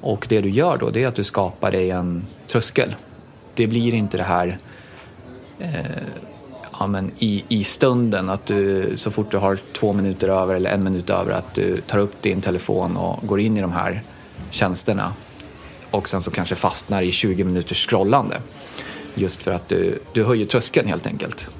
Och 0.00 0.26
det 0.28 0.40
du 0.40 0.50
gör 0.50 0.76
då, 0.78 0.90
det 0.90 1.02
är 1.02 1.08
att 1.08 1.14
du 1.14 1.24
skapar 1.24 1.72
dig 1.72 1.90
en 1.90 2.24
tröskel. 2.48 2.94
Det 3.54 3.66
blir 3.66 3.94
inte 3.94 4.16
det 4.16 4.22
här 4.22 4.48
eh, 4.48 4.54
Eh, 5.58 5.84
ja, 6.78 6.86
men 6.86 7.10
i, 7.18 7.44
i 7.48 7.64
stunden 7.64 8.28
att 8.28 8.46
du 8.46 8.92
så 8.96 9.10
fort 9.10 9.30
du 9.30 9.36
har 9.36 9.58
två 9.72 9.92
minuter 9.92 10.28
över 10.28 10.54
eller 10.54 10.70
en 10.70 10.84
minut 10.84 11.10
över 11.10 11.32
att 11.32 11.54
du 11.54 11.80
tar 11.80 11.98
upp 11.98 12.22
din 12.22 12.40
telefon 12.40 12.96
och 12.96 13.26
går 13.26 13.40
in 13.40 13.56
i 13.56 13.60
de 13.60 13.72
här 13.72 14.02
tjänsterna 14.50 15.12
och 15.90 16.08
sen 16.08 16.22
så 16.22 16.30
kanske 16.30 16.54
fastnar 16.54 17.02
i 17.02 17.12
20 17.12 17.44
minuters 17.44 17.86
scrollande. 17.86 18.40
Just 19.14 19.42
för 19.42 19.50
att 19.50 19.68
du, 19.68 19.98
du 20.12 20.24
höjer 20.24 20.46
tröskeln 20.46 20.88
helt 20.88 21.06
enkelt. 21.06 21.50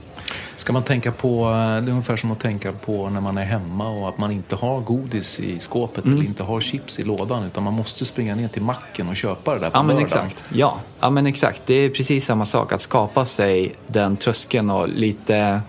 Ska 0.57 0.73
man 0.73 0.83
tänka 0.83 1.13
på, 1.13 1.45
det 1.85 1.91
är 1.91 1.91
ungefär 1.91 2.17
som 2.17 2.31
att 2.31 2.41
tänka 2.41 2.73
på 2.73 3.11
när 3.11 3.21
man 3.21 3.39
är 3.39 3.45
hemma 3.45 3.91
och 3.91 4.09
att 4.09 4.19
man 4.19 4.31
inte 4.31 4.57
har 4.57 4.81
godis 4.81 5.41
i 5.41 5.59
skåpet 5.61 6.05
Mm. 6.05 6.19
eller 6.19 6.29
inte 6.29 6.43
har 6.43 6.61
chips 6.61 6.99
i 6.99 7.03
lådan 7.03 7.45
utan 7.45 7.63
man 7.63 7.75
måste 7.75 8.05
springa 8.05 8.35
ner 8.35 8.49
till 8.49 8.63
macken 8.63 9.09
och 9.09 9.17
köpa 9.17 9.55
det 9.55 9.61
där 9.61 9.71
på 9.71 9.79
Ja 9.79 9.83
men 9.83 9.99
exakt. 9.99 10.45
Ja. 10.53 10.81
ja 11.01 11.11
men 11.11 11.27
exakt. 11.27 11.63
Det 11.67 11.75
är 11.75 11.91
precis 11.91 12.27
samma 12.27 12.45
sak. 12.47 12.73
Att 12.73 12.81
skapa 12.81 13.25
sig 13.25 13.75
den 13.87 14.17
tröskeln 14.17 14.71
och 14.71 14.89
lite, 14.89 15.61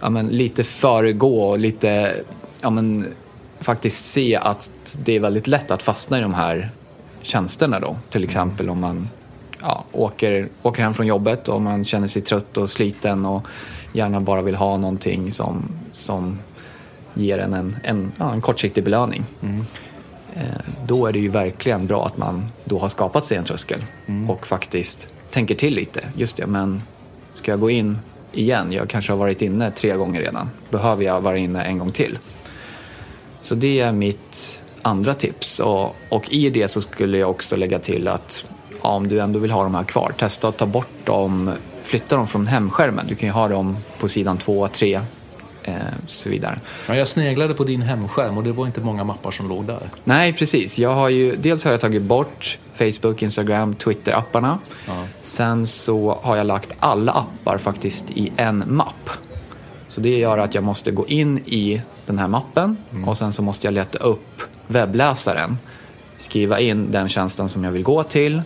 ja, 0.00 0.10
men 0.10 0.28
lite 0.28 0.64
föregå 0.64 1.48
och 1.48 1.58
lite 1.58 2.14
ja, 2.60 2.70
men, 2.70 3.14
faktiskt 3.60 4.04
se 4.04 4.36
att 4.36 4.96
det 5.04 5.16
är 5.16 5.20
väldigt 5.20 5.46
lätt 5.46 5.70
att 5.70 5.82
fastna 5.82 6.18
i 6.18 6.22
de 6.22 6.34
här 6.34 6.70
tjänsterna 7.22 7.80
då. 7.80 7.96
Till 8.10 8.24
exempel 8.24 8.70
om 8.70 8.80
man 8.80 9.08
ja, 9.60 9.84
åker, 9.92 10.48
åker 10.62 10.82
hem 10.82 10.94
från 10.94 11.06
jobbet 11.06 11.48
och 11.48 11.62
man 11.62 11.84
känner 11.84 12.06
sig 12.06 12.22
trött 12.22 12.56
och 12.56 12.70
sliten 12.70 13.26
och 13.26 13.46
gärna 13.96 14.20
bara 14.20 14.42
vill 14.42 14.54
ha 14.54 14.76
någonting 14.76 15.32
som, 15.32 15.68
som 15.92 16.38
ger 17.14 17.38
en 17.38 17.54
en, 17.54 17.76
en, 17.82 18.12
en 18.18 18.40
kortsiktig 18.40 18.84
belöning. 18.84 19.24
Mm. 19.42 19.64
Eh, 20.34 20.42
då 20.86 21.06
är 21.06 21.12
det 21.12 21.18
ju 21.18 21.28
verkligen 21.28 21.86
bra 21.86 22.06
att 22.06 22.16
man 22.16 22.48
då 22.64 22.78
har 22.78 22.88
skapat 22.88 23.24
sig 23.24 23.36
en 23.36 23.44
tröskel 23.44 23.84
mm. 24.06 24.30
och 24.30 24.46
faktiskt 24.46 25.08
tänker 25.30 25.54
till 25.54 25.74
lite. 25.74 26.00
Just 26.16 26.36
det, 26.36 26.46
men 26.46 26.82
ska 27.34 27.50
jag 27.50 27.60
gå 27.60 27.70
in 27.70 27.98
igen? 28.32 28.72
Jag 28.72 28.88
kanske 28.88 29.12
har 29.12 29.18
varit 29.18 29.42
inne 29.42 29.70
tre 29.70 29.96
gånger 29.96 30.20
redan. 30.20 30.50
Behöver 30.70 31.04
jag 31.04 31.20
vara 31.20 31.38
inne 31.38 31.62
en 31.62 31.78
gång 31.78 31.92
till? 31.92 32.18
Så 33.42 33.54
det 33.54 33.80
är 33.80 33.92
mitt 33.92 34.62
andra 34.82 35.14
tips. 35.14 35.60
Och, 35.60 35.96
och 36.08 36.32
i 36.32 36.50
det 36.50 36.68
så 36.68 36.80
skulle 36.80 37.18
jag 37.18 37.30
också 37.30 37.56
lägga 37.56 37.78
till 37.78 38.08
att 38.08 38.44
ja, 38.82 38.88
om 38.88 39.08
du 39.08 39.20
ändå 39.20 39.38
vill 39.38 39.50
ha 39.50 39.62
de 39.62 39.74
här 39.74 39.84
kvar, 39.84 40.12
testa 40.18 40.48
att 40.48 40.56
ta 40.56 40.66
bort 40.66 41.06
dem, 41.06 41.52
flytta 41.86 42.16
dem 42.16 42.26
från 42.26 42.46
hemskärmen. 42.46 43.06
Du 43.08 43.14
kan 43.14 43.28
ju 43.28 43.32
ha 43.32 43.48
dem 43.48 43.76
på 43.98 44.08
sidan 44.08 44.38
2, 44.38 44.68
3 44.68 45.00
eh, 45.62 45.74
så 46.06 46.28
vidare. 46.28 46.58
Ja, 46.88 46.96
jag 46.96 47.08
sneglade 47.08 47.54
på 47.54 47.64
din 47.64 47.82
hemskärm 47.82 48.38
och 48.38 48.44
det 48.44 48.52
var 48.52 48.66
inte 48.66 48.80
många 48.80 49.04
mappar 49.04 49.30
som 49.30 49.48
låg 49.48 49.64
där. 49.64 49.90
Nej, 50.04 50.32
precis. 50.32 50.78
Jag 50.78 50.94
har 50.94 51.08
ju, 51.08 51.36
dels 51.36 51.64
har 51.64 51.70
jag 51.70 51.80
tagit 51.80 52.02
bort 52.02 52.58
Facebook, 52.74 53.22
Instagram, 53.22 53.74
Twitter-apparna. 53.74 54.58
Ja. 54.86 55.04
Sen 55.22 55.66
så 55.66 56.18
har 56.22 56.36
jag 56.36 56.46
lagt 56.46 56.74
alla 56.78 57.12
appar 57.12 57.58
faktiskt 57.58 58.10
i 58.10 58.32
en 58.36 58.64
mapp. 58.66 59.10
Så 59.88 60.00
det 60.00 60.18
gör 60.18 60.38
att 60.38 60.54
jag 60.54 60.64
måste 60.64 60.90
gå 60.90 61.06
in 61.06 61.38
i 61.38 61.82
den 62.06 62.18
här 62.18 62.28
mappen 62.28 62.76
mm. 62.90 63.08
och 63.08 63.18
sen 63.18 63.32
så 63.32 63.42
måste 63.42 63.66
jag 63.66 63.74
leta 63.74 63.98
upp 63.98 64.42
webbläsaren. 64.66 65.58
Skriva 66.18 66.60
in 66.60 66.90
den 66.90 67.08
tjänsten 67.08 67.48
som 67.48 67.64
jag 67.64 67.72
vill 67.72 67.82
gå 67.82 68.02
till 68.02 68.42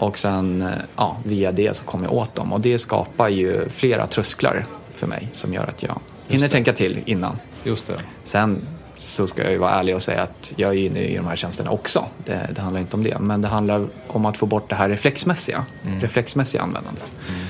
och 0.00 0.18
sen 0.18 0.62
eh, 0.62 0.68
ja, 0.96 1.16
via 1.24 1.52
det 1.52 1.76
så 1.76 1.84
kommer 1.84 2.04
jag 2.04 2.12
åt 2.12 2.34
dem. 2.34 2.52
Och 2.52 2.60
det 2.60 2.78
skapar 2.78 3.28
ju 3.28 3.68
flera 3.68 4.06
trösklar 4.06 4.66
för 4.94 5.06
mig 5.06 5.28
som 5.32 5.54
gör 5.54 5.66
att 5.66 5.82
jag 5.82 6.00
hinner 6.28 6.48
tänka 6.48 6.72
till 6.72 7.02
innan. 7.06 7.38
Just 7.64 7.86
det. 7.86 7.94
Sen 8.24 8.60
så 8.96 9.26
ska 9.26 9.42
jag 9.42 9.52
ju 9.52 9.58
vara 9.58 9.70
ärlig 9.70 9.94
och 9.94 10.02
säga 10.02 10.22
att 10.22 10.52
jag 10.56 10.70
är 10.70 10.78
inne 10.78 11.00
i 11.00 11.16
de 11.16 11.26
här 11.26 11.36
tjänsterna 11.36 11.70
också. 11.70 12.04
Det, 12.24 12.50
det 12.54 12.60
handlar 12.60 12.80
inte 12.80 12.96
om 12.96 13.02
det. 13.02 13.18
Men 13.18 13.42
det 13.42 13.48
handlar 13.48 13.88
om 14.06 14.26
att 14.26 14.36
få 14.36 14.46
bort 14.46 14.68
det 14.68 14.74
här 14.74 14.88
reflexmässiga, 14.88 15.64
mm. 15.86 16.00
reflexmässiga 16.00 16.62
användandet. 16.62 17.12
Mm. 17.28 17.40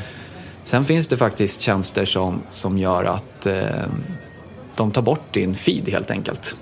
Sen 0.65 0.85
finns 0.85 1.07
det 1.07 1.17
faktiskt 1.17 1.61
tjänster 1.61 2.05
som, 2.05 2.43
som 2.51 2.79
gör 2.79 3.05
att 3.05 3.47
eh, 3.47 3.65
de 4.75 4.91
tar 4.91 5.03
bort 5.03 5.33
din 5.33 5.57
feed 5.57 5.89
helt 5.89 6.11
enkelt. 6.11 6.55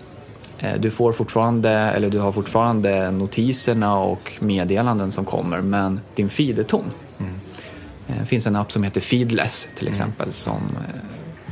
Eh, 0.59 0.81
du 0.81 0.91
får 0.91 1.13
fortfarande, 1.13 1.71
eller 1.71 2.11
du 2.11 2.19
har 2.19 2.33
fortfarande 2.33 3.11
notiserna 3.11 3.99
och 3.99 4.33
meddelanden 4.41 5.13
som 5.13 5.25
kommer 5.25 5.61
men 5.61 6.01
din 6.15 6.29
feed 6.29 6.59
är 6.59 6.63
tom. 6.63 6.85
Mm. 7.19 7.35
Det 8.07 8.27
finns 8.27 8.47
en 8.47 8.57
app 8.57 8.73
som 8.73 8.83
heter 8.83 9.01
Feedless 9.01 9.69
till 9.75 9.87
mm. 9.87 9.93
exempel 9.93 10.23
mm. 10.23 10.33
som 10.33 10.63
eh, 10.77 11.01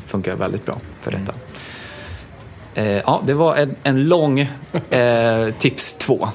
funkar 0.06 0.36
väldigt 0.36 0.66
bra 0.66 0.78
för 1.00 1.10
detta. 1.10 1.32
Mm. 2.74 3.02
Ja, 3.06 3.22
det 3.26 3.34
var 3.34 3.56
en, 3.56 3.76
en 3.82 4.08
lång 4.08 4.40
eh, 4.90 5.54
tips 5.58 5.92
två. 5.92 6.28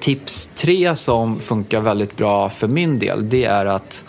Tips 0.00 0.50
tre 0.54 0.96
som 0.96 1.40
funkar 1.40 1.80
väldigt 1.80 2.16
bra 2.16 2.48
för 2.48 2.68
min 2.68 2.98
del 2.98 3.28
det 3.28 3.44
är 3.44 3.66
att 3.66 4.04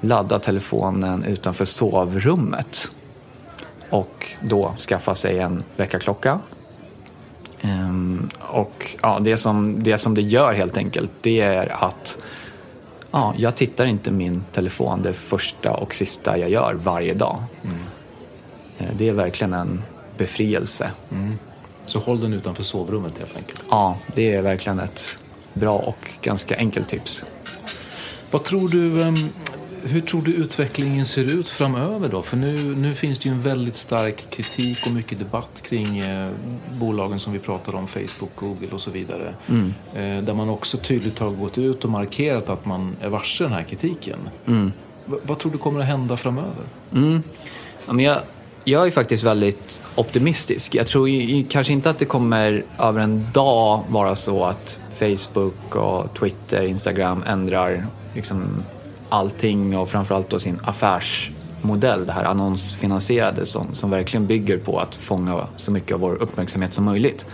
ladda 0.00 0.38
telefonen 0.38 1.24
utanför 1.24 1.64
sovrummet 1.64 2.90
och 3.90 4.26
då 4.40 4.74
skaffa 4.78 5.14
sig 5.14 5.38
en 5.38 5.64
väckarklocka. 5.76 6.40
Um, 7.62 8.30
och 8.40 8.96
ja, 9.02 9.18
det, 9.22 9.36
som, 9.36 9.82
det 9.82 9.98
som 9.98 10.14
det 10.14 10.22
gör 10.22 10.54
helt 10.54 10.76
enkelt 10.76 11.10
det 11.20 11.40
är 11.40 11.84
att 11.84 12.18
ja, 13.10 13.34
jag 13.36 13.56
tittar 13.56 13.86
inte 13.86 14.10
min 14.10 14.44
telefon 14.52 15.02
det 15.02 15.12
första 15.12 15.72
och 15.72 15.94
sista 15.94 16.38
jag 16.38 16.50
gör 16.50 16.74
varje 16.74 17.14
dag. 17.14 17.42
Mm. 17.64 17.76
Uh, 18.80 18.96
det 18.98 19.08
är 19.08 19.12
verkligen 19.12 19.54
en 19.54 19.82
befrielse. 20.16 20.90
Mm. 21.10 21.38
Så 21.86 21.98
håll 21.98 22.20
den 22.20 22.32
utanför 22.32 22.62
sovrummet 22.62 23.18
helt 23.18 23.36
enkelt? 23.36 23.64
Ja, 23.70 23.98
det 24.14 24.34
är 24.34 24.42
verkligen 24.42 24.78
ett 24.78 25.18
bra 25.54 25.78
och 25.78 26.10
ganska 26.22 26.56
enkelt 26.56 26.88
tips. 26.88 27.24
Vad 28.30 28.44
tror 28.44 28.68
du, 28.68 29.02
um, 29.02 29.30
hur 29.86 30.00
tror 30.00 30.22
du 30.22 30.32
utvecklingen 30.32 31.06
ser 31.06 31.24
ut 31.24 31.48
framöver 31.48 32.08
då? 32.08 32.22
För 32.22 32.36
nu, 32.36 32.76
nu 32.76 32.94
finns 32.94 33.18
det 33.18 33.28
ju 33.28 33.34
en 33.34 33.42
väldigt 33.42 33.76
stark 33.76 34.30
kritik 34.30 34.86
och 34.86 34.92
mycket 34.92 35.18
debatt 35.18 35.62
kring 35.62 35.98
eh, 35.98 36.30
bolagen 36.72 37.20
som 37.20 37.32
vi 37.32 37.38
pratar 37.38 37.74
om, 37.74 37.86
Facebook, 37.86 38.30
Google 38.34 38.68
och 38.72 38.80
så 38.80 38.90
vidare. 38.90 39.34
Mm. 39.48 39.74
Eh, 39.94 40.24
där 40.24 40.34
man 40.34 40.48
också 40.50 40.76
tydligt 40.76 41.18
har 41.18 41.30
gått 41.30 41.58
ut 41.58 41.84
och 41.84 41.90
markerat 41.90 42.48
att 42.48 42.66
man 42.66 42.96
är 43.00 43.08
varse 43.08 43.44
den 43.44 43.52
här 43.52 43.62
kritiken. 43.62 44.18
Mm. 44.46 44.72
vad 45.06 45.38
tror 45.38 45.52
du 45.52 45.58
kommer 45.58 45.80
att 45.80 45.86
hända 45.86 46.16
framöver? 46.16 46.64
Mm. 46.92 47.22
Ja, 47.86 47.92
men 47.92 48.04
jag, 48.04 48.18
jag 48.64 48.86
är 48.86 48.90
faktiskt 48.90 49.22
väldigt 49.22 49.82
optimistisk. 49.94 50.74
Jag 50.74 50.86
tror 50.86 51.08
ju, 51.08 51.44
kanske 51.44 51.72
inte 51.72 51.90
att 51.90 51.98
det 51.98 52.04
kommer 52.04 52.64
över 52.78 53.00
en 53.00 53.26
dag 53.32 53.84
vara 53.88 54.16
så 54.16 54.44
att 54.44 54.80
Facebook 54.98 55.76
och 55.76 56.18
Twitter, 56.18 56.62
Instagram 56.62 57.24
ändrar 57.26 57.86
liksom 58.14 58.64
allting 59.16 59.78
och 59.78 59.88
framförallt 59.88 60.30
då 60.30 60.38
sin 60.38 60.60
affärsmodell, 60.64 62.06
det 62.06 62.12
här 62.12 62.24
annonsfinansierade 62.24 63.46
som, 63.46 63.74
som 63.74 63.90
verkligen 63.90 64.26
bygger 64.26 64.58
på 64.58 64.78
att 64.78 64.94
fånga 64.94 65.46
så 65.56 65.72
mycket 65.72 65.94
av 65.94 66.00
vår 66.00 66.22
uppmärksamhet 66.22 66.72
som 66.72 66.84
möjligt. 66.84 67.26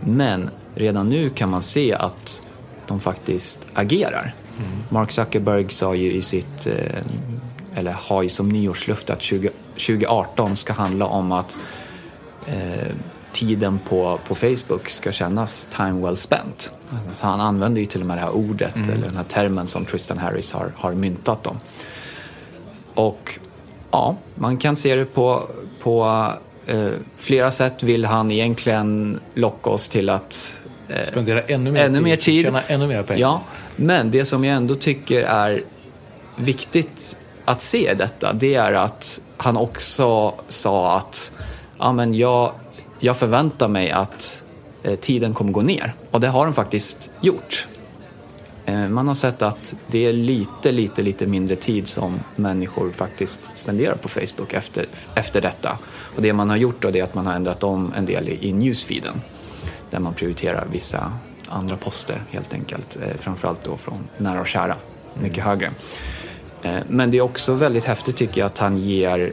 Men 0.00 0.50
redan 0.74 1.08
nu 1.08 1.30
kan 1.30 1.50
man 1.50 1.62
se 1.62 1.94
att 1.94 2.42
de 2.86 3.00
faktiskt 3.00 3.66
agerar. 3.74 4.34
Mm. 4.58 4.82
Mark 4.88 5.12
Zuckerberg 5.12 5.70
sa 5.70 5.94
ju 5.94 6.12
i 6.12 6.22
sitt, 6.22 6.66
eh, 6.66 7.02
eller 7.74 7.92
har 7.92 8.22
ju 8.22 8.28
som 8.28 8.48
nyårslöfte 8.48 9.12
att 9.12 9.22
20, 9.22 9.50
2018 9.74 10.56
ska 10.56 10.72
handla 10.72 11.06
om 11.06 11.32
att 11.32 11.56
eh, 12.46 12.92
tiden 13.32 13.80
på, 13.88 14.18
på 14.28 14.34
Facebook 14.34 14.88
ska 14.88 15.12
kännas 15.12 15.68
time 15.76 16.06
well 16.06 16.16
spent. 16.16 16.72
Han 17.20 17.40
använder 17.40 17.80
ju 17.80 17.86
till 17.86 18.00
och 18.00 18.06
med 18.06 18.16
det 18.16 18.20
här 18.20 18.30
ordet, 18.30 18.76
mm. 18.76 18.90
eller 18.90 19.06
den 19.06 19.16
här 19.16 19.24
termen 19.24 19.66
som 19.66 19.84
Tristan 19.84 20.18
Harris 20.18 20.52
har, 20.52 20.72
har 20.76 20.92
myntat 20.92 21.44
dem. 21.44 21.60
Och 22.94 23.38
ja, 23.90 24.16
man 24.34 24.58
kan 24.58 24.76
se 24.76 24.94
det 24.96 25.04
på, 25.04 25.42
på 25.82 26.28
eh, 26.66 26.90
flera 27.16 27.50
sätt 27.50 27.82
vill 27.82 28.04
han 28.04 28.30
egentligen 28.30 29.20
locka 29.34 29.70
oss 29.70 29.88
till 29.88 30.10
att 30.10 30.62
eh, 30.88 31.02
spendera 31.04 31.42
ännu 31.42 31.70
mer, 31.70 31.84
ännu 31.84 31.94
tid, 31.94 32.04
mer 32.04 32.16
tid. 32.16 32.44
Tjäna 32.44 32.62
ännu 32.62 32.86
mer 32.86 33.02
pengar. 33.02 33.20
Ja, 33.20 33.42
men 33.76 34.10
det 34.10 34.24
som 34.24 34.44
jag 34.44 34.56
ändå 34.56 34.74
tycker 34.74 35.22
är 35.22 35.62
viktigt 36.36 37.16
att 37.44 37.60
se 37.60 37.94
detta, 37.94 38.32
det 38.32 38.54
är 38.54 38.72
att 38.72 39.20
han 39.36 39.56
också 39.56 40.34
sa 40.48 40.96
att 40.96 41.32
ja, 41.78 41.92
men 41.92 42.14
jag, 42.14 42.52
jag 43.04 43.16
förväntar 43.16 43.68
mig 43.68 43.90
att 43.90 44.42
eh, 44.82 44.94
tiden 44.98 45.34
kommer 45.34 45.52
gå 45.52 45.62
ner. 45.62 45.94
Och 46.10 46.20
det 46.20 46.28
har 46.28 46.44
den 46.44 46.54
faktiskt 46.54 47.10
gjort. 47.20 47.66
Eh, 48.64 48.88
man 48.88 49.08
har 49.08 49.14
sett 49.14 49.42
att 49.42 49.74
det 49.86 50.06
är 50.06 50.12
lite, 50.12 50.72
lite, 50.72 51.02
lite 51.02 51.26
mindre 51.26 51.56
tid 51.56 51.88
som 51.88 52.20
människor 52.36 52.90
faktiskt 52.90 53.56
spenderar 53.56 53.94
på 53.94 54.08
Facebook 54.08 54.52
efter, 54.52 54.86
efter 55.14 55.40
detta. 55.40 55.78
Och 56.16 56.22
det 56.22 56.32
man 56.32 56.50
har 56.50 56.56
gjort 56.56 56.82
då 56.82 56.88
är 56.88 57.02
att 57.02 57.14
man 57.14 57.26
har 57.26 57.34
ändrat 57.34 57.64
om 57.64 57.92
en 57.96 58.06
del 58.06 58.28
i, 58.28 58.48
i 58.48 58.52
newsfeeden. 58.52 59.20
Där 59.90 59.98
man 59.98 60.14
prioriterar 60.14 60.66
vissa 60.72 61.12
andra 61.48 61.76
poster 61.76 62.22
helt 62.30 62.54
enkelt. 62.54 62.96
Eh, 62.96 63.16
framförallt 63.20 63.64
då 63.64 63.76
från 63.76 64.08
nära 64.18 64.40
och 64.40 64.46
kära. 64.46 64.76
Mycket 65.14 65.44
högre. 65.44 65.70
Men 66.88 67.10
det 67.10 67.16
är 67.16 67.20
också 67.20 67.54
väldigt 67.54 67.84
häftigt 67.84 68.16
tycker 68.16 68.40
jag 68.40 68.46
att 68.46 68.58
han 68.58 68.78
ger 68.78 69.32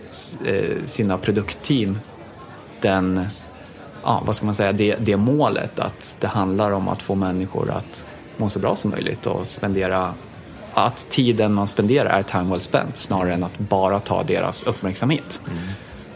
sina 0.85 1.17
produktteam 1.17 1.99
den 2.81 3.27
ja, 4.03 4.23
vad 4.25 4.35
ska 4.35 4.45
man 4.45 4.55
säga, 4.55 4.71
det, 4.71 4.95
det 4.99 5.17
målet 5.17 5.79
att 5.79 6.17
det 6.19 6.27
handlar 6.27 6.71
om 6.71 6.87
att 6.87 7.01
få 7.01 7.15
människor 7.15 7.71
att 7.71 8.05
må 8.37 8.49
så 8.49 8.59
bra 8.59 8.75
som 8.75 8.91
möjligt 8.91 9.27
och 9.27 9.47
spendera 9.47 10.13
att 10.73 11.09
tiden 11.09 11.53
man 11.53 11.67
spenderar 11.67 12.09
är 12.09 12.23
time 12.23 12.43
well 12.43 12.61
spent 12.61 12.97
snarare 12.97 13.33
än 13.33 13.43
att 13.43 13.57
bara 13.57 13.99
ta 13.99 14.23
deras 14.23 14.63
uppmärksamhet. 14.63 15.41
Mm. 15.47 15.59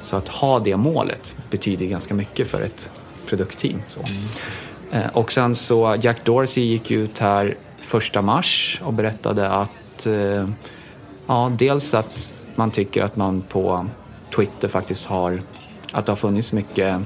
Så 0.02 0.18
att 0.18 0.28
ha 0.28 0.60
det 0.60 0.78
målet 0.78 1.36
betyder 1.50 1.86
ganska 1.86 2.14
mycket 2.14 2.48
för 2.48 2.62
ett 2.62 2.90
produktteam. 3.26 3.82
Så. 3.88 4.00
Mm. 4.92 5.10
Och 5.14 5.32
sen 5.32 5.56
så 5.56 5.96
Jack 6.02 6.26
Dorsey 6.26 6.64
gick 6.64 6.92
ut 6.92 7.20
här 7.20 7.56
första 7.78 8.22
mars 8.22 8.82
och 8.84 8.94
berättade 8.94 9.50
att 9.50 10.06
eh, 10.06 10.50
ja, 11.28 11.52
dels 11.58 11.94
att 11.94 12.34
man 12.56 12.72
tycker 12.72 13.04
att 13.04 13.16
man 13.16 13.42
på 13.42 13.86
Twitter 14.36 14.68
faktiskt 14.68 15.06
har 15.06 15.42
att 15.92 16.06
det 16.06 16.12
har 16.12 16.18
funnits 16.18 16.52
mycket 16.52 17.02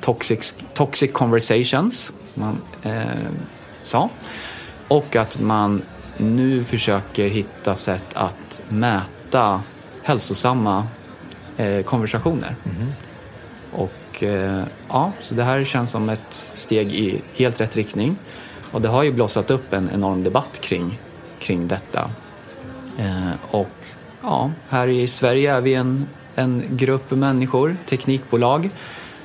toxic, 0.00 0.54
toxic 0.74 1.12
conversations, 1.12 2.12
som 2.26 2.42
man 2.42 2.58
eh, 2.82 3.06
sa. 3.82 4.10
Och 4.88 5.16
att 5.16 5.40
man 5.40 5.82
nu 6.16 6.64
försöker 6.64 7.28
hitta 7.28 7.74
sätt 7.74 8.14
att 8.14 8.60
mäta 8.68 9.62
hälsosamma 10.02 10.86
eh, 11.56 11.82
konversationer. 11.82 12.56
Mm. 12.64 12.92
Och 13.72 13.92
Och 14.16 14.22
eh, 14.22 14.64
ja, 14.88 15.12
så 15.20 15.34
det 15.34 15.42
här 15.42 15.64
känns 15.64 15.90
som 15.90 16.08
ett 16.08 16.50
steg 16.54 16.92
i 16.92 17.20
helt 17.34 17.60
rätt 17.60 17.76
riktning. 17.76 18.16
Och 18.72 18.82
det 18.82 18.88
har 18.88 19.02
ju 19.02 19.12
blossat 19.12 19.50
upp 19.50 19.72
en 19.72 19.90
enorm 19.94 20.24
debatt 20.24 20.60
kring, 20.60 20.98
kring 21.38 21.68
detta. 21.68 22.10
Eh, 22.98 23.32
och 23.50 23.76
ja, 24.22 24.50
här 24.68 24.88
i 24.88 25.08
Sverige 25.08 25.56
är 25.56 25.60
vi 25.60 25.74
en, 25.74 26.06
en 26.34 26.64
grupp 26.70 27.10
människor, 27.10 27.76
teknikbolag, 27.86 28.70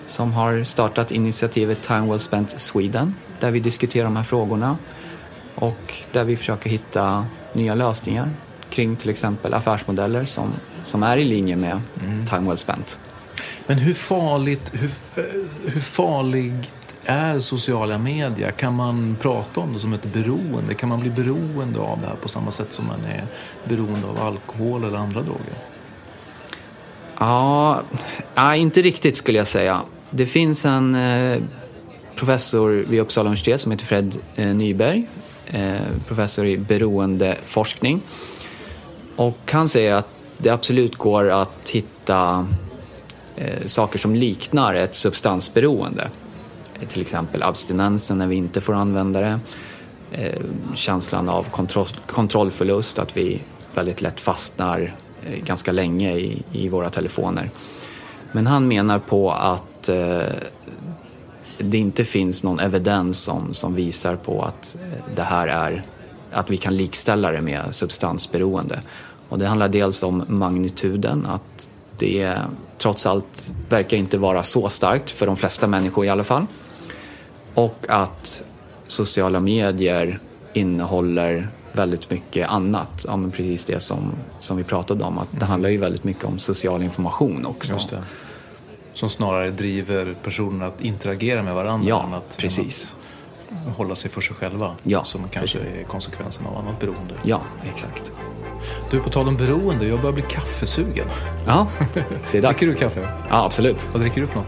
som 0.08 0.34
har 0.34 0.64
startat 0.64 1.12
initiativet 1.12 1.82
Time 1.82 2.08
Well 2.10 2.20
Spent 2.20 2.60
Sweden, 2.60 3.16
där 3.40 3.52
vi 3.52 3.60
diskuterar 3.60 4.04
de 4.04 4.16
här 4.16 4.24
frågorna 4.24 4.78
och 5.56 5.94
där 6.12 6.24
vi 6.24 6.38
försöker 6.38 6.70
hitta 6.70 7.26
nya 7.54 7.76
lösningar 7.76 8.30
kring 8.70 8.96
till 8.96 9.10
exempel 9.10 9.54
affärsmodeller 9.54 10.26
som, 10.26 10.54
som 10.84 11.04
är 11.04 11.18
i 11.18 11.26
linje 11.26 11.56
med 11.56 11.82
mm. 12.04 12.28
Time 12.28 12.48
Well 12.48 12.58
Spent. 12.58 13.00
Men 13.68 13.78
hur 13.78 13.94
farligt, 13.94 14.72
hur, 14.74 14.92
hur 15.66 15.82
farligt 15.82 16.76
är 17.06 17.40
sociala 17.40 17.98
medier? 17.98 18.52
Kan 18.52 18.76
man 18.76 19.18
prata 19.22 19.60
om 19.60 19.74
det 19.74 19.80
som 19.80 19.94
ett 19.94 20.06
beroende? 20.14 20.74
Kan 20.74 20.90
man 20.90 21.00
bli 21.00 21.10
beroende 21.10 21.80
av 21.80 22.00
det 22.00 22.06
här 22.06 22.16
på 22.16 22.30
samma 22.30 22.52
sätt 22.52 22.74
som 22.74 22.88
man 22.88 23.06
är 23.06 23.24
beroende 23.64 24.08
av 24.08 24.20
alkohol 24.28 24.84
eller 24.84 24.98
andra 24.98 25.22
droger? 25.22 25.71
Ja, 27.22 27.84
inte 28.56 28.82
riktigt 28.82 29.16
skulle 29.16 29.38
jag 29.38 29.48
säga. 29.48 29.82
Det 30.10 30.26
finns 30.26 30.66
en 30.66 30.96
eh, 30.96 31.42
professor 32.16 32.70
vid 32.70 33.00
Uppsala 33.00 33.28
universitet 33.28 33.62
som 33.62 33.72
heter 33.72 33.86
Fred 33.86 34.18
eh, 34.36 34.48
Nyberg, 34.48 35.08
eh, 35.46 35.74
professor 36.08 36.46
i 36.46 36.58
beroendeforskning. 36.58 38.02
Och 39.16 39.52
han 39.52 39.70
säger 39.70 39.94
att 39.94 40.08
det 40.38 40.50
absolut 40.50 40.96
går 40.96 41.30
att 41.30 41.70
hitta 41.70 42.48
saker 43.66 44.00
som 44.00 44.16
liknar 44.16 44.74
ett 44.74 44.96
substansberoende. 44.96 46.10
Till 46.88 47.02
exempel 47.02 47.44
abstinensen 47.44 48.18
när 48.18 48.28
vi 48.28 48.36
inte 48.36 48.62
får 48.62 48.74
använda 48.74 49.20
det. 49.20 49.40
Känslan 50.76 51.30
av 51.30 51.44
kontroll, 51.44 51.88
kontrollförlust, 52.08 53.00
att 53.00 53.18
vi 53.18 53.42
väldigt 53.74 54.02
lätt 54.02 54.20
fastnar 54.20 54.96
Eh, 55.26 55.44
ganska 55.44 55.72
länge 55.72 56.14
i, 56.14 56.44
i 56.52 56.70
våra 56.70 56.90
telefoner. 56.90 57.50
Men 58.32 58.48
han 58.48 58.68
menar 58.68 59.00
på 59.00 59.32
att 59.32 59.90
eh, 59.90 60.24
det 61.58 61.78
inte 61.78 62.06
finns 62.06 62.44
någon 62.44 62.60
evidens 62.60 63.20
som, 63.20 63.54
som 63.54 63.76
visar 63.76 64.16
på 64.16 64.44
att 64.44 64.76
eh, 64.82 65.16
det 65.16 65.24
här 65.24 65.48
är 65.48 65.84
att 66.32 66.50
vi 66.50 66.58
kan 66.58 66.78
likställa 66.78 67.32
det 67.32 67.42
med 67.42 67.62
substansberoende. 67.72 68.82
Och 69.30 69.40
det 69.40 69.48
handlar 69.48 69.68
dels 69.68 70.04
om 70.04 70.24
magnituden, 70.28 71.26
att 71.26 71.70
det 71.98 72.38
trots 72.78 73.06
allt 73.06 73.54
verkar 73.70 73.98
inte 73.98 74.18
vara 74.18 74.44
så 74.44 74.70
starkt 74.70 75.10
för 75.10 75.26
de 75.26 75.38
flesta 75.38 75.68
människor 75.68 76.06
i 76.06 76.10
alla 76.10 76.24
fall. 76.24 76.46
Och 77.54 77.86
att 77.90 78.44
sociala 78.88 79.40
medier 79.40 80.20
innehåller 80.54 81.48
väldigt 81.72 82.10
mycket 82.10 82.50
annat. 82.50 83.06
Ja, 83.08 83.18
men 83.18 83.32
precis 83.32 83.66
det 83.66 83.80
som, 83.80 84.12
som 84.40 84.58
vi 84.58 84.64
pratade 84.64 85.04
om. 85.04 85.18
Att 85.18 85.28
det 85.32 85.46
handlar 85.46 85.70
ju 85.70 85.78
väldigt 85.78 86.04
mycket 86.04 86.24
om 86.24 86.40
social 86.40 86.84
information 86.84 87.46
också. 87.46 87.74
Just 87.74 87.90
det. 87.90 88.04
Som 88.94 89.10
snarare 89.10 89.50
driver 89.50 90.16
personerna 90.24 90.66
att 90.66 90.82
interagera 90.82 91.44
med 91.44 91.56
varandra 91.56 91.90
ja, 91.90 92.04
än 92.08 92.14
att, 92.14 92.38
precis. 92.38 92.96
Att 93.68 93.78
hålla 93.78 93.96
sig 93.96 94.12
för 94.12 94.22
sig 94.22 94.36
själva. 94.36 94.76
Ja, 94.84 95.04
som 95.04 95.30
kanske 95.30 95.60
precis. 95.60 95.78
är 95.80 95.84
konsekvensen 95.84 96.46
av 96.46 96.58
annat 96.58 96.80
beroende. 96.80 97.14
Ja, 97.24 97.42
exakt. 97.74 98.12
Du, 98.92 99.00
på 99.00 99.10
tal 99.10 99.28
om 99.28 99.38
beroende, 99.38 99.88
jag 99.88 100.02
börjar 100.02 100.14
bli 100.14 100.24
kaffesugen. 100.24 101.08
Ja, 101.48 101.68
det 102.32 102.38
är 102.38 102.42
dags. 102.42 102.60
dricker 102.60 102.74
du 102.74 102.80
kaffe? 102.80 103.10
Ja, 103.30 103.46
absolut. 103.46 103.90
Vad 103.92 104.02
dricker 104.02 104.22
du 104.22 104.28
för 104.28 104.40
något? 104.40 104.48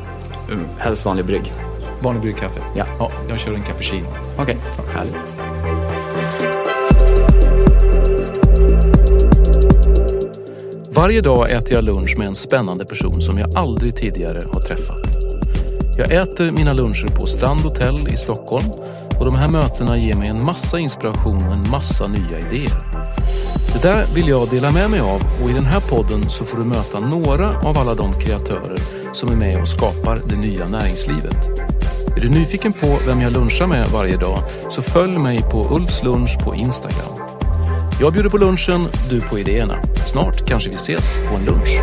Mm, 0.51 0.65
helst 0.77 1.05
vanlig 1.05 1.25
brygg. 1.25 1.53
Vanlig 2.01 2.21
bryggkaffe? 2.21 2.63
Ja. 2.75 2.85
ja. 2.99 3.11
Jag 3.29 3.39
kör 3.39 3.53
en 3.53 3.63
cappuccino. 3.63 4.07
Okej, 4.37 4.57
okay. 4.79 4.93
härligt. 4.93 5.32
Varje 10.95 11.21
dag 11.21 11.51
äter 11.51 11.73
jag 11.73 11.83
lunch 11.83 12.17
med 12.17 12.27
en 12.27 12.35
spännande 12.35 12.85
person 12.85 13.21
som 13.21 13.37
jag 13.37 13.57
aldrig 13.57 13.95
tidigare 13.95 14.41
har 14.53 14.59
träffat. 14.59 15.01
Jag 15.97 16.11
äter 16.11 16.51
mina 16.51 16.73
luncher 16.73 17.07
på 17.07 17.27
Strand 17.27 17.61
Hotel 17.61 18.07
i 18.13 18.17
Stockholm 18.17 18.65
och 19.19 19.25
de 19.25 19.35
här 19.35 19.49
mötena 19.49 19.97
ger 19.97 20.15
mig 20.15 20.27
en 20.27 20.45
massa 20.45 20.79
inspiration 20.79 21.47
och 21.47 21.53
en 21.53 21.69
massa 21.69 22.07
nya 22.07 22.39
idéer. 22.39 22.79
Det 23.73 23.87
där 23.87 24.05
vill 24.15 24.27
jag 24.27 24.49
dela 24.49 24.71
med 24.71 24.89
mig 24.89 24.99
av 24.99 25.21
och 25.43 25.49
i 25.49 25.53
den 25.53 25.65
här 25.65 25.79
podden 25.79 26.29
så 26.29 26.45
får 26.45 26.57
du 26.57 26.65
möta 26.65 26.99
några 26.99 27.59
av 27.59 27.77
alla 27.77 27.95
de 27.95 28.13
kreatörer 28.13 28.79
som 29.13 29.29
är 29.29 29.35
med 29.35 29.61
och 29.61 29.67
skapar 29.67 30.21
det 30.29 30.35
nya 30.35 30.67
näringslivet. 30.67 31.49
Är 32.17 32.21
du 32.21 32.29
nyfiken 32.29 32.73
på 32.73 32.97
vem 33.07 33.21
jag 33.21 33.33
lunchar 33.33 33.67
med 33.67 33.87
varje 33.87 34.17
dag 34.17 34.39
så 34.69 34.81
följ 34.81 35.17
mig 35.17 35.41
på 35.51 35.75
Ulfs 35.75 36.03
lunch 36.03 36.39
på 36.45 36.55
Instagram. 36.55 37.22
Jag 38.03 38.13
bjuder 38.13 38.29
på 38.29 38.37
lunchen, 38.37 38.81
du 39.09 39.21
på 39.21 39.39
idéerna. 39.39 39.83
Snart 40.05 40.47
kanske 40.47 40.69
vi 40.69 40.75
ses 40.75 41.19
på 41.27 41.35
en 41.35 41.45
lunch. 41.45 41.81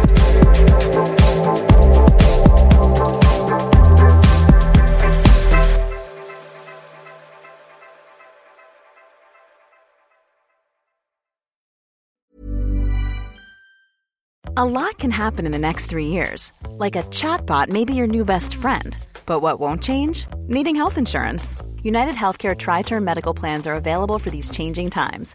A 14.56 14.64
lot 14.64 14.98
can 14.98 15.10
happen 15.10 15.46
in 15.46 15.52
the 15.52 15.58
next 15.58 15.90
three 15.90 16.06
years. 16.06 16.52
Like 16.78 16.96
a 16.98 17.02
chatbot 17.02 17.68
may 17.68 17.84
be 17.84 17.94
your 17.94 18.06
new 18.06 18.24
best 18.24 18.54
friend. 18.54 18.96
But 19.26 19.42
what 19.42 19.60
won't 19.60 19.82
change? 19.82 20.26
Needing 20.48 20.76
health 20.76 20.98
insurance. 20.98 21.56
United 21.82 22.14
Healthcare 22.14 22.54
Tri 22.54 22.82
Term 22.82 23.04
Medical 23.04 23.32
Plans 23.34 23.66
are 23.66 23.76
available 23.76 24.18
for 24.18 24.30
these 24.30 24.50
changing 24.50 24.90
times 24.90 25.34